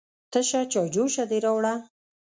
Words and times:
_تشه 0.31 0.61
چايجوشه 0.71 1.23
دې 1.29 1.37
راوړه؟ 1.45 1.73